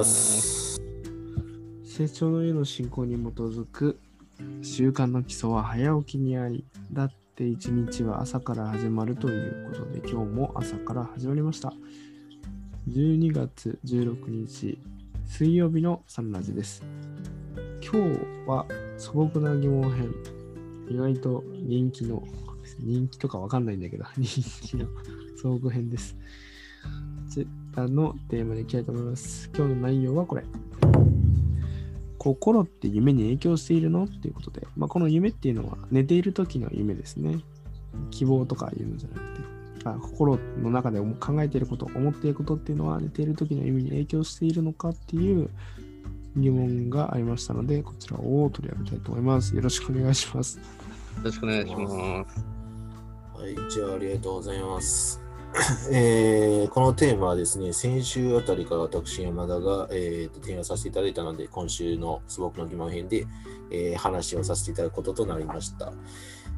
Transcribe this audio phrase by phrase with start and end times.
[0.00, 0.80] ます。
[1.84, 4.00] 成長の絵の進行に基づく
[4.62, 11.72] 習慣の基礎は早起きにあり、だって一日は朝から始まるということで、今日も朝から始まりました。
[12.88, 14.78] 12月16日、
[15.26, 16.82] 水曜日のサンラジです。
[17.82, 20.14] 今日は素朴な疑問編、
[20.88, 22.22] 意外と人気の、
[22.78, 24.86] 人気とかわかんないんだけど、 人気の
[25.36, 26.16] 素朴編です。
[27.70, 29.48] こちらのテーマに行きたいと思います。
[29.56, 30.44] 今日の内容はこれ。
[32.18, 34.04] 心って夢に影響しているの？
[34.04, 37.38] っていうことで、まあ、この夢っていうのは寝ている時の夢ですね。
[38.10, 39.40] 希望とかいうのじゃなくて、
[39.84, 45.48] あ心の中で考えていること、思っていることっていうのは寝ている時の夢に影響しているのかっていう
[46.36, 49.54] 疑問がありましたので、こちらを取り上げたいと思います。
[49.54, 50.58] よろしくお願いします。
[50.58, 50.64] よ
[51.22, 51.94] ろしくお願いします。
[51.94, 55.29] はい、じゃあありがとうございます。
[55.92, 63.26] えーこのテーマはですね、先週あたりから私、山田が、えーと提案させていただいたので、今週の素朴の疑問編で、
[63.70, 65.92] えー話をさせていただくこととなりました。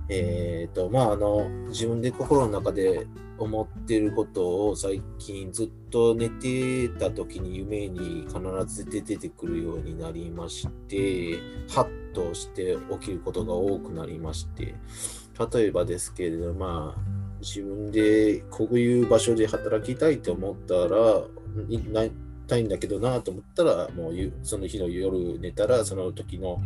[0.08, 3.06] えーと、まあ、あの、自分で心の中で
[3.38, 14.74] 思ってることを最近ずっと寝てた時に夢に必ず出てくるようになりまして、ハッとして起きることが多くなりまして、
[15.54, 21.22] 例えばですけれど、まあ、自分でこういう場所で働きたいと思ったら、
[21.68, 22.08] いな
[22.46, 26.60] たいんだけどなと思ったら、もうその日の夜寝たら、その時の、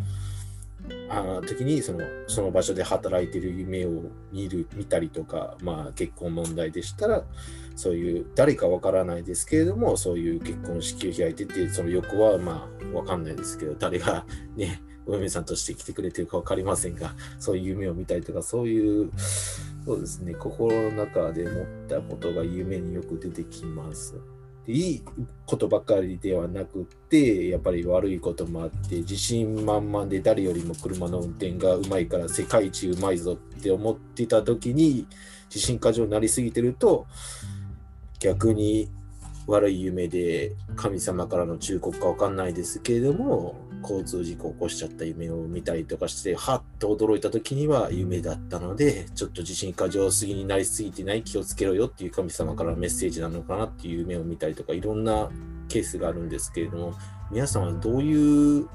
[1.09, 7.25] あ時にそのその場所で働いてる夢を見る見たりとか、まあ、結婚問題でしたら
[7.75, 19.11] そういう誰かわからないですけれどもそういう結婚式を開いててその横はまあわかんないですけど誰がねお嫁さんとして来てくれてるか分かりませんがそういう夢を見たりとかそういう
[19.87, 24.17] そうですね心の中で持ったことが夢によく出てきます。
[24.67, 25.03] でいい
[25.47, 35.07] ことばかりではなくってやっぱり悪いこともあって自信満々で誰よりも車の運転がうまいから世界一うまいぞって思ってた時に
[35.49, 37.07] 自信過剰になりすぎてると
[38.19, 38.91] 逆に
[39.47, 55.31] 悪い夢で神様からの忠告かわかんないですけれども交通事故を起こしちゃった夢を見たりとかしてはっと驚いた時には夢だったのでちょっと自信過剰すぎになりすぎてない気をつけろよっていう神様からメッセージなのかなっていう夢を見たりとかいろんな
[55.69, 56.95] ケースがあるんですけれども
[57.31, 58.69] 皆さんはどういう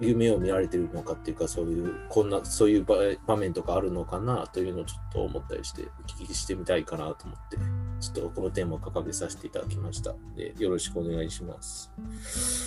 [0.00, 2.84] 夢を見られてるのかっていうかそういうこんなそういう
[3.26, 7.89] 場面とかあるのかなというのをちょっと思ったりしてお聞きしてみたいかなと思って。
[8.00, 12.14] ちょっとこのテーマを掲げさせていただきましたでよろしくお願いしますよろ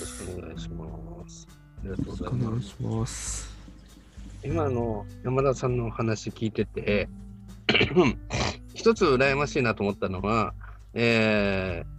[0.07, 1.47] しくお願いします。
[1.79, 2.45] ありがとうございおます。
[2.49, 3.53] 願いします。
[4.45, 7.09] 今の山田さんのお話聞いてて、
[8.73, 10.53] 一つ羨ましいなと思ったのは、
[10.93, 11.93] えー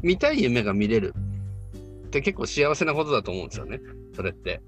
[0.00, 1.12] 見たい夢が見れる
[2.06, 3.80] って結構幸せなことだと思うんですよね、
[4.14, 4.60] それって。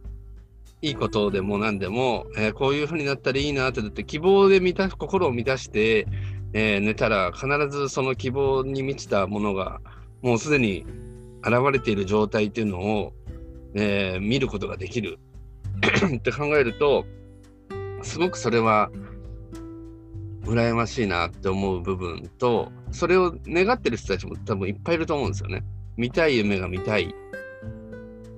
[0.82, 6.06] いいことでも何でも、えーこういう風になったらいいなってだって希望で満た心を満たして、
[6.52, 9.80] えー寝たら必ずその希望に満ちたものが
[10.22, 10.84] もうすでに
[11.42, 13.12] 現れている状態っていうのを、
[13.74, 15.18] えー見ることができる
[16.16, 17.06] って考えると
[18.02, 18.90] すごくそれは
[20.44, 25.62] 羨ましいなって思う部分とそれを願ってる人たちも多分いっぱいいると思うんですよね。
[25.96, 27.14] 見たい夢が見たい。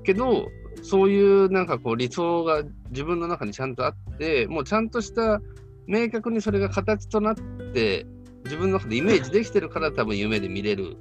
[0.04, 0.48] けど
[0.82, 5.40] そういうなんかこう理想が自分の中にちゃんとあってもうちゃんとした
[5.86, 7.34] 明確にそれが形となっ
[7.72, 8.06] て
[8.44, 10.96] 自分の中でイメージできてるから多分夢で見れる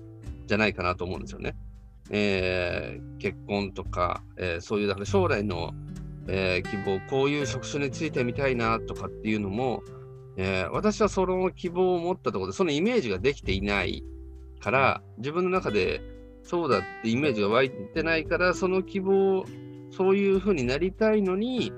[0.47, 1.55] じゃないかなと思うんですよね。
[2.09, 5.73] えー結婚とか、えーそういうだから将来の、
[6.27, 9.83] えー希望こういう職種についてみたいなとかっていうのも、
[10.37, 14.03] えー私はその希望を持ったところでそのイメージができていない
[14.59, 16.01] から自分の中で
[16.43, 19.45] そうだってイメージが湧いてないからその希望
[19.91, 21.71] そういうふうになりたいのに、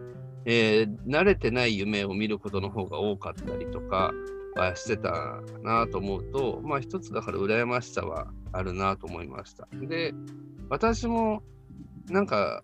[0.45, 4.12] えー慣れてない夢を見ることの方が多かったりとか
[4.56, 9.68] はしてたなと思うとまあ一つだから羨ましさはあるなと思いました。
[9.74, 10.13] で
[10.69, 11.44] 私も
[12.10, 12.63] なんか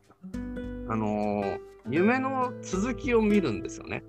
[0.87, 1.59] あのー
[1.91, 4.03] 夢の続きを見るんですよね。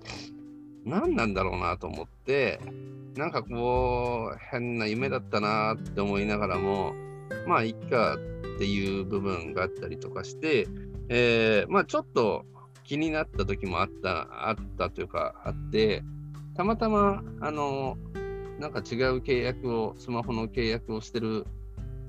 [0.85, 2.59] 何なんだろうなと思って
[3.15, 6.93] なんかこう変な夢だったなって思いながらも
[7.47, 10.67] まあいっかっていう部分があったりとかして、
[11.09, 12.45] えーまあちょっと
[12.83, 16.03] 気になった時もあったあったというかあって
[16.55, 17.97] たまたまあの
[18.59, 21.47] なんか違う契約をスマホの契約をしてる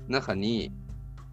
[0.07, 0.71] 中に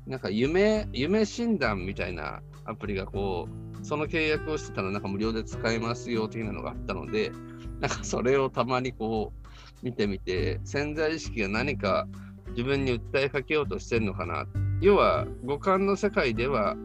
[0.06, 3.48] なんか夢夢診断みたいなアプリがこ
[3.82, 7.32] うその契約をしてたらなんか無料で使えますよ的なのがあったので
[7.80, 9.48] なんかそれをたまにこう
[9.82, 12.06] 見てみて潜在意識が何か
[12.50, 14.46] 自分に訴えかけようとしてるのかな。
[14.80, 16.76] 要は五感の世界では、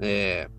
[0.00, 0.56] えー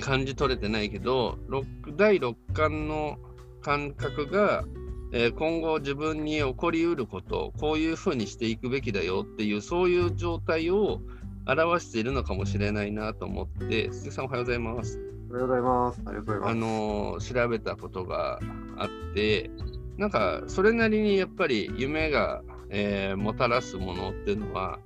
[0.00, 3.18] 感じ取れてないけど六第六感の
[3.62, 4.64] 感覚が、
[5.12, 11.00] えー今後自分に起こりうることこういうふうにしていくべきだよっていうそういう状態を
[11.46, 15.00] 表しているのかもしれないなと思って鈴木さんおはようございます。
[15.30, 16.02] おはようございます。
[16.06, 16.50] ありがとうございます。
[16.50, 18.40] あの調べたことが
[18.76, 19.50] あって
[19.96, 24.80] なんかそれなりにやっぱり夢が、えーもたらすものっていうのは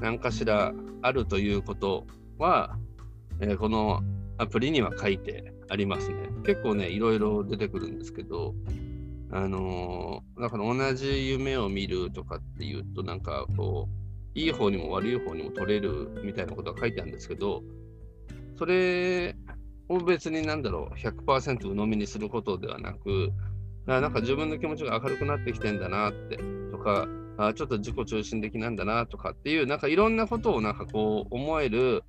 [0.00, 0.72] 何かしら
[1.02, 2.06] あるということ
[2.38, 2.76] は、
[3.40, 4.02] えーこの
[4.38, 6.16] アプリには書いてありますね。
[6.44, 8.54] 結構ねいろいろ出てくるんですけど
[9.30, 13.88] あのーだから同じ夢を見るとかっていうとなんかこ
[14.34, 17.62] ういい方にも悪い方にも取れるみたいなことが書いてあるんですけど
[18.56, 19.36] それ
[19.88, 23.32] を別になんだろう、100%鵜呑みにすることではなく、
[23.86, 26.38] なんか自分の気持ちが明るくなってきてんだなって、
[26.70, 27.06] とか、
[27.54, 32.02] ちょっと自己中心的なんだなとかっていう、なんかいろんなことをなんかこう思える、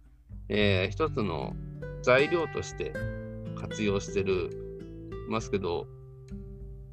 [0.48, 1.56] えー一つの
[2.06, 2.94] 材料として
[3.60, 4.52] 活用してる
[5.28, 5.88] ますけど、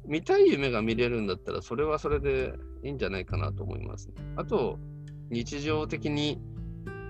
[0.07, 4.15] 見たい夢が見れるんだったら、それはそれでいいんじゃないかなと思います、ね。
[4.37, 4.79] あと、
[5.29, 6.41] 日常的に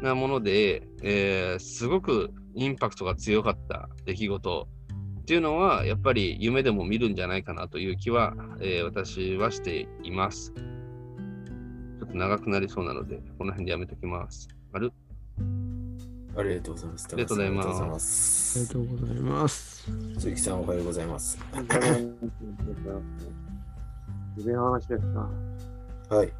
[0.01, 4.67] なもので、えーすごくインパクトが強かった出来事
[5.21, 10.53] っていうのは、やっぱり夢でも見るんじゃないかなという気は、えー私はしています。
[10.53, 14.49] ちょっと長くなりそうなので、この辺でやめときます。
[14.73, 14.91] ある
[16.35, 17.07] ありがとうございます。
[17.11, 19.91] ありがとうございますありがとうございます。
[20.17, 21.37] 鈴木さん、おはようございます。
[24.37, 25.29] 夢の話ですか。
[26.09, 26.33] はい。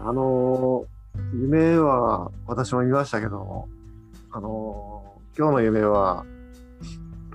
[0.00, 0.86] あのー
[1.34, 3.68] 夢は私も見ましたけども、
[4.30, 6.24] あのー今日の夢は、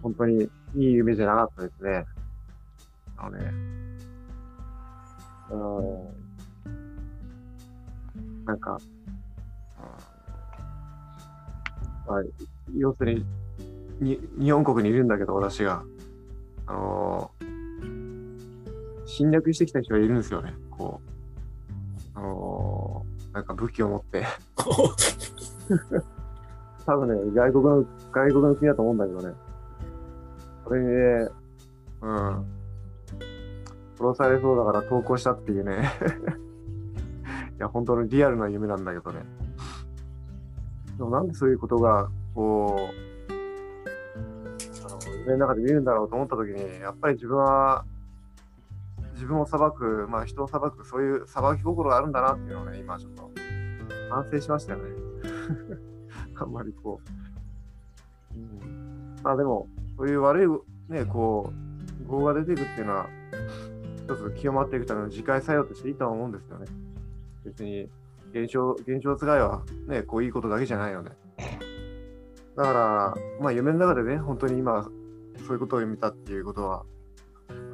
[0.01, 2.05] 本当にいい夢じゃなかったですね。
[3.17, 3.51] あのね、
[5.51, 5.55] う
[6.69, 8.77] ん、なんか、
[12.07, 12.23] まあ、
[12.75, 13.25] 要するに、
[13.99, 15.83] に日本国にいるんだけど、私が。
[16.65, 17.43] あのー
[19.05, 21.01] 侵略してきた人がいるんですよね、こ
[22.15, 22.17] う。
[22.17, 24.25] あのーなんか武器を持って。
[26.85, 29.33] 多分ね、外国の、外国の国だと思うんだけどね。
[30.63, 31.29] それにね、
[32.01, 32.45] うん。
[34.03, 35.89] 殺されそうだから投降したっていうね。
[37.57, 39.23] いや、本当にリアルな夢なんだけどね。
[40.97, 42.81] でもなんでそういうことが、こう、
[44.85, 47.85] あの夢の中で見るんだろうと思ったときに、やっぱり自分は、
[49.13, 53.31] 自分を裁く、まあ人を裁く、そういう裁き心があるんだなっていうのをね、今ちょっと
[54.09, 54.89] 反省しましたよね。
[56.35, 56.99] あんまりこ
[58.35, 58.35] う。
[58.35, 59.67] うん、まあでも、
[59.97, 60.47] そういう悪い、
[60.91, 63.07] ね、こう、業が出ていくっていうのは、
[64.03, 66.65] 一つ清まっていくための次回作用としていいとは思うんですよね。
[67.45, 67.89] 別に、
[68.31, 71.11] 現象、現象つがいはね、こういいことだけじゃないので。
[72.55, 74.83] だから、まあ夢の中でね、本当に今、
[75.47, 76.83] そういうことを見たっていうことは、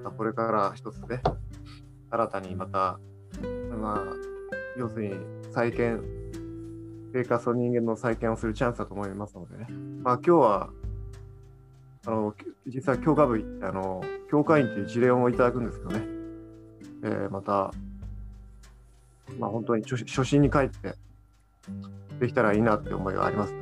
[0.03, 1.21] まこれから一つね、
[2.09, 2.99] 新たにまた、
[3.77, 4.03] まあ、
[4.77, 5.13] 要するに
[5.51, 6.01] 再建、
[7.13, 9.67] 生活の人間の再建をするチャンスだと思いますのでね。
[10.03, 10.69] まあ今日は、
[12.05, 12.33] あの、
[12.65, 16.18] 実際教科部行って、あの、教会員という事例をいただくんですけどね。
[17.03, 17.71] えーまた、
[19.37, 20.95] まあ本当に初初心に帰って、
[22.19, 23.59] できたらいいなって思いがありますと。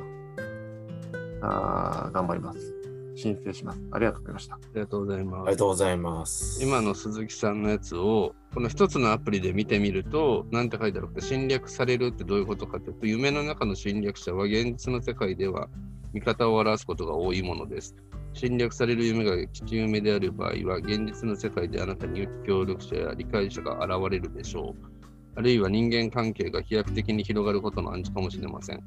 [1.42, 2.74] あー頑張ります。
[3.16, 3.80] 申請します。
[3.90, 4.54] ありがとうございました。
[4.54, 5.56] ありがとうございますありが。
[5.56, 6.62] とうございます。
[6.62, 15.68] 今の鈴木さんのやつをこの一つのアプリで見てみると何て書いてあるか侵略されるってどういうことかというと夢の中の侵略者は現実の世界では
[16.12, 17.94] 味方を表すことが多いものです
[18.38, 24.98] 侵略される夢が吉夢である場合は現実の世界であなたに協力者や理解者が現れるでしょう。
[25.34, 28.82] あるいは人間関係が飛躍的に広がることの暗示かもしれません。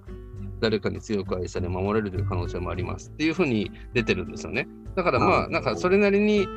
[0.61, 4.69] 誰かに強く愛され守れるという可能性もありますっていうふうに出てるんですよね。
[4.95, 6.47] だからまあなんかそれなりに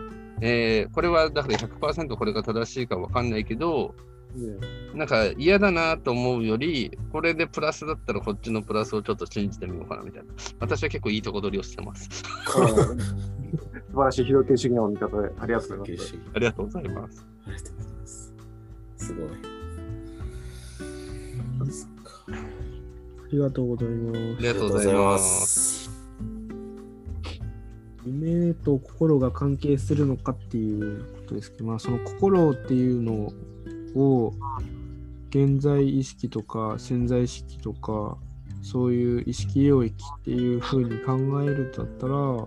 [0.40, 3.94] えーこれはだから100%これが正しいかわかんないけど、
[4.94, 10.28] なんか嫌だなと思うより、これでプラスだったらこっちのプラスをちょっと信じてみようかなみたいな。
[10.60, 12.08] 私は結構いいとこ取りをしてます。
[12.10, 12.24] 素
[13.94, 16.14] 晴らしい広形主義の見方でありがとうございます。
[16.34, 17.26] ありがとうございます。
[17.46, 18.34] ありがとうございます。
[18.96, 19.28] すごい。
[23.24, 24.40] ありがとうございますあ。
[24.40, 25.84] りがとうございます。
[25.84, 25.90] す。
[28.06, 33.32] 夢と心が関係するのかっていうことですけど、まあ、その心っていうのを
[33.94, 34.32] を
[35.30, 38.16] 現在意識とか潜在意識とか
[38.62, 42.46] そういう意識領域っていうふうに考えるんだったら、ま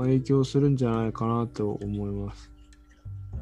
[0.00, 2.50] あ、影響するんじゃないかなと思います。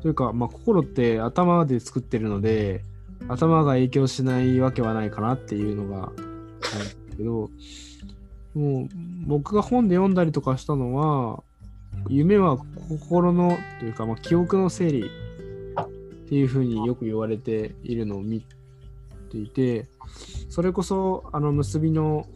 [0.03, 2.83] というか、まあ、心って頭で作ってるので、
[3.29, 7.51] 頭が影響しないわけはないかなっていうのがあるんですけど、
[8.55, 8.89] もう
[9.27, 11.43] 僕が本で読んだりとかしたのは、
[12.09, 15.11] 夢は心のというか、まあ、記憶の整理
[16.27, 18.45] っていうふうによく言われているのを見
[19.31, 19.87] ていて、
[20.51, 22.27] それこそあの結びの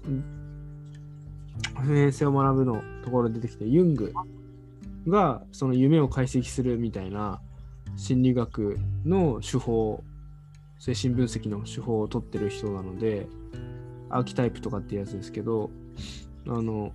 [1.81, 4.13] 普遍性を学ぶのところで出てきて、ユング
[5.09, 7.41] がその夢を解析するみたいな
[7.97, 10.05] 心理学の手法、
[10.79, 13.27] 精神分析の手法を取ってる人なので、
[14.09, 15.69] アーキタイプとかってやつですけど、
[16.47, 16.93] あの、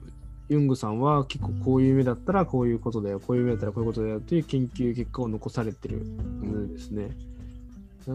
[0.47, 7.09] ユングさんは結構こういう夢だったらこういうことだよ、こういう夢だったらこういうことだよっていう研究結果を残されてるんですね。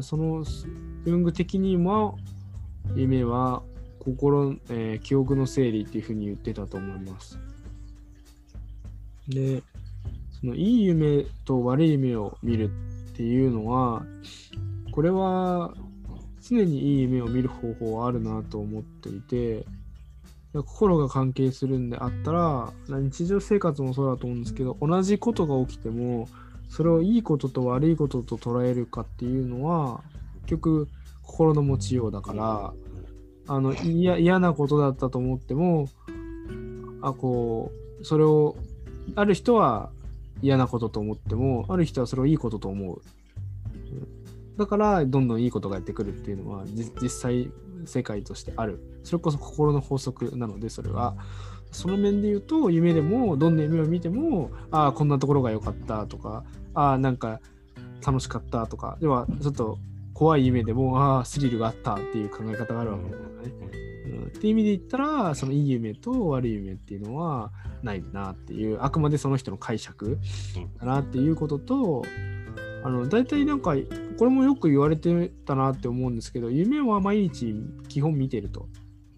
[0.03, 0.45] その
[1.05, 2.17] ユング的にも
[2.95, 3.63] 夢は
[3.99, 7.39] 心、えー記憶の整理っていうふうに言ってたと思います。
[9.29, 9.63] で、
[10.41, 12.71] そのいい夢と悪い夢を見る
[13.13, 14.05] っていうのは、
[14.93, 15.75] これは
[16.43, 19.67] 常にいい夢を見る方法はあるなと思っていて、
[20.53, 26.29] 心が関係するんであったら、日常生活もそうだと思うんですけど、同じことが起きても、
[26.69, 30.03] それをいいことと悪いことと捉えるかっていうのは、
[30.43, 30.89] 結局
[31.23, 32.73] 心の持ちようだから、
[33.47, 35.89] あの嫌なことだったと思っても、
[37.03, 38.57] あこうそれを
[39.17, 39.91] ある人は
[40.43, 43.01] 嫌なことと思っても、ある人はそれをいいことと思う。
[44.57, 46.65] だから、どんどんいいことがやってくるっていうのは、
[47.01, 47.51] 実際
[47.87, 48.81] 世界としてある。
[49.05, 51.17] それこそ心の法則なので、それは。
[51.73, 56.45] その面で言うと、夢でも、どんな夢を見ても、ああ、こんなところが良かったとか、
[56.75, 57.41] ああ、なんか
[58.05, 59.79] 楽しかったとか、では、ちょっと
[60.13, 63.55] 怖い夢でも、ああ、スリルがあったっていう考え方があるわけだからね。
[63.65, 63.91] うん
[64.27, 70.19] っていう意味で言ったら、そのいい夢と悪い夢っていうのはないなっていう、あくまでその人の解釈
[70.79, 72.03] だなっていうことと、
[72.83, 73.75] あの大体なんか、
[74.19, 77.55] これもよく言われてたなって思うんですけど、夢は毎日
[77.89, 78.69] 基本見てると。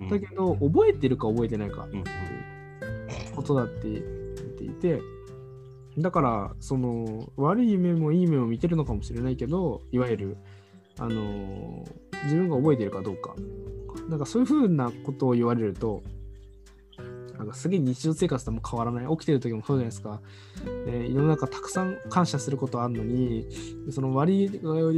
[0.00, 2.04] うんだけど、覚えてるか覚えてないかっていう
[3.30, 4.00] うんことだって言っ
[4.58, 5.00] ていて、
[5.98, 10.36] だから、その悪い夢もいい夢も見てるのかもしれないけど、いわゆる、
[10.98, 13.34] あのー自分が覚えてるかどうか。
[14.08, 16.02] なんかそういうふうなことを言われると、
[17.42, 19.10] なんかすげえ日常生活とも変わらない。
[19.16, 20.20] 起きてる時もそうじゃないですか。
[20.86, 23.48] えー世の中たくさん感謝することあるのに、
[23.90, 24.44] その悪い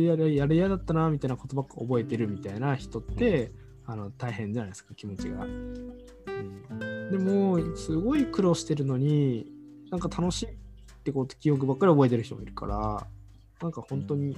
[0.04, 3.50] やれやれ嫌だったなみたいなことばっか覚えてるみたいな人って、
[3.86, 5.44] あの大変じゃないですか、気持ちが。
[5.44, 9.50] うん、でも、すごい苦労してるのに、
[9.90, 10.50] なんか楽しいっ
[11.02, 13.06] てこと記憶ばっかり覚えてる人もいるから、
[13.62, 14.36] なんか本当に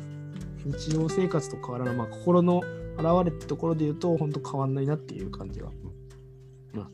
[0.64, 2.62] 日常生活と変わらない、まあ、心の
[2.96, 5.70] 現れってところで言うと、本当変わんないなっていう感じが。
[6.72, 6.90] まあ、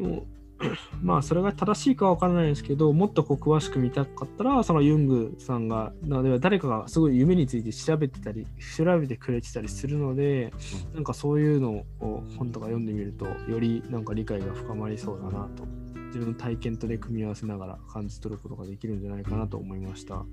[0.00, 0.26] でも、
[1.02, 10.52] まあ、それが正しいかは分からないですけど、もっとこう詳しく見たかったら、そのユングさんが、なので誰かがすごい夢について調べてたり、調べてくれてたりするので、
[10.94, 15.64] なんかそういうのを本とか読んでみると、よりなんか理解が深まりそうだなと、
[16.08, 20.24] 自分の体験とで組み合わせながら感じ取ることができるんじゃないかなと思いました。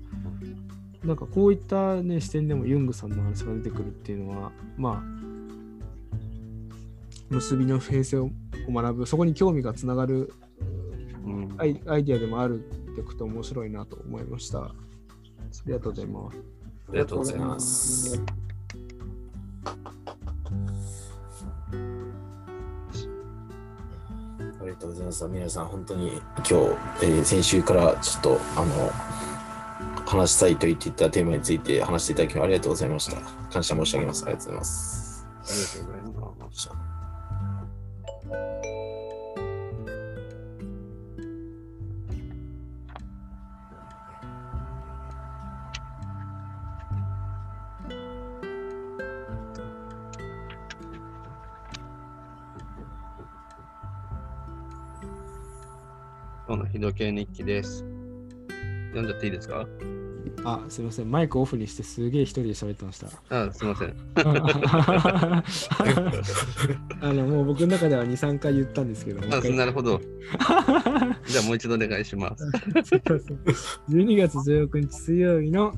[1.04, 5.16] なんかこういった、ね、視点でもユングさんの話が出てくるっていうのは、まあ、
[7.30, 8.28] 結びの普遍性
[8.68, 10.32] を学ぶ、そこに興味がつながる
[11.26, 14.60] うんアイアイディアでもあるってこと面白いなと思いました。
[14.60, 14.72] あ
[15.66, 16.36] りがとうございます。
[16.88, 18.22] ありがとうございます。
[24.60, 25.28] ありがとうございます。
[25.28, 28.90] 皆さん、本当に今日、えー先週からちょっと、あの、
[30.06, 33.20] 話したいと言っていたテーマについて話していただきありがとうございました。
[33.52, 34.24] 感謝申し上げます。
[34.24, 35.26] ありがとうございます。
[35.26, 36.95] ありがとうございます。
[38.28, 38.34] 今
[56.48, 57.84] 日の日時計日記です。
[58.88, 59.66] 読んじゃっていいですか？
[60.48, 61.10] あ、すみません。
[61.10, 63.08] マイクオフにしてすげえ一人で喋ってました。
[63.30, 63.92] あすいません。
[67.02, 69.22] あの、もう僕の中では2、3回言ったんですけど。
[69.22, 70.00] あなるほど。
[71.26, 72.48] じゃあもう一度お願いします。
[72.48, 73.00] すいません
[73.88, 75.74] 12月16日水曜日の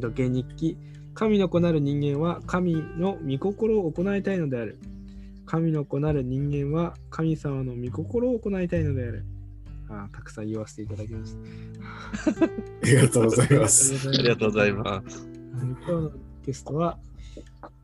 [0.00, 0.78] 時計日記。
[1.12, 4.78] 神の子なる人間は神の御心を行いたいのである。
[5.46, 9.24] 神の子なる人間は神様の御心を行いたいのである。
[9.90, 12.44] あたくさん言わせていただきました。
[12.44, 12.48] あ
[12.84, 14.08] りがとうございます。
[14.08, 15.28] ありがとうございます。
[15.60, 16.12] 今日の
[16.44, 16.98] ゲストは